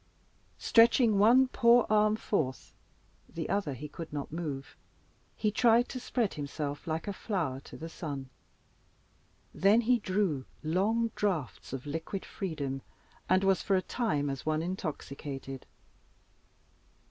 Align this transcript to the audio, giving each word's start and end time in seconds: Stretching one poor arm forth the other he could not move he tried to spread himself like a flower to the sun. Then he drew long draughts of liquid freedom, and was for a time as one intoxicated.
Stretching 0.57 1.19
one 1.19 1.47
poor 1.49 1.85
arm 1.87 2.15
forth 2.15 2.73
the 3.29 3.47
other 3.49 3.75
he 3.75 3.87
could 3.87 4.11
not 4.11 4.31
move 4.31 4.75
he 5.35 5.51
tried 5.51 5.87
to 5.89 5.99
spread 5.99 6.33
himself 6.33 6.87
like 6.87 7.07
a 7.07 7.13
flower 7.13 7.59
to 7.59 7.77
the 7.77 7.87
sun. 7.87 8.31
Then 9.53 9.81
he 9.81 9.99
drew 9.99 10.45
long 10.63 11.11
draughts 11.15 11.71
of 11.71 11.85
liquid 11.85 12.25
freedom, 12.25 12.81
and 13.29 13.43
was 13.43 13.61
for 13.61 13.75
a 13.75 13.81
time 13.83 14.27
as 14.31 14.43
one 14.43 14.63
intoxicated. 14.63 15.67